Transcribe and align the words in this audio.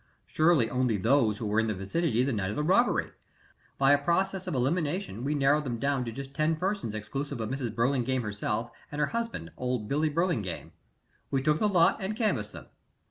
Surely 0.25 0.67
only 0.67 0.97
those 0.97 1.37
who 1.37 1.45
were 1.45 1.59
in 1.59 1.67
the 1.67 1.75
vicinity 1.75 2.23
the 2.23 2.33
night 2.33 2.49
of 2.49 2.55
the 2.55 2.63
robbery. 2.63 3.11
By 3.77 3.91
a 3.91 4.03
process 4.03 4.47
of 4.47 4.55
elimination 4.55 5.23
we 5.23 5.35
narrowed 5.35 5.63
them 5.63 5.77
down 5.77 6.05
to 6.05 6.11
just 6.11 6.33
ten 6.33 6.55
persons 6.55 6.95
exclusive 6.95 7.39
of 7.39 7.51
Mrs. 7.51 7.75
Burlingame 7.75 8.23
herself 8.23 8.71
and 8.91 8.99
her 8.99 9.05
husband, 9.13 9.51
old 9.57 9.87
Billie 9.87 10.09
Burlingame. 10.09 10.71
We 11.29 11.43
took 11.43 11.59
the 11.59 11.69
lot 11.69 11.97
and 11.99 12.15
canvassed 12.15 12.51
them. 12.51 12.65